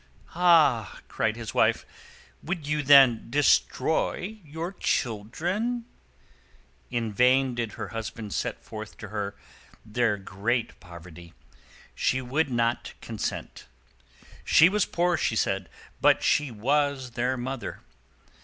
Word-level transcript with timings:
"Ah!" 0.33 0.99
cried 1.07 1.35
his 1.35 1.53
Wife, 1.53 1.85
"would 2.41 2.65
you 2.65 2.81
then 2.81 3.29
destroy 3.29 4.39
your 4.43 4.73
children?" 4.73 5.85
In 6.89 7.13
vain 7.13 7.53
did 7.53 7.73
her 7.73 7.89
husband 7.89 8.33
set 8.33 8.63
forth 8.63 8.97
to 8.97 9.09
her 9.09 9.35
their 9.85 10.17
great 10.17 10.79
poverty: 10.79 11.35
she 11.93 12.19
would 12.19 12.49
not 12.49 12.95
consent. 12.99 13.67
She 14.43 14.69
was 14.69 14.85
poor, 14.87 15.17
she 15.17 15.35
said. 15.35 15.69
But 16.01 16.23
she 16.23 16.49
was 16.49 17.11
their 17.11 17.37
mother. 17.37 17.81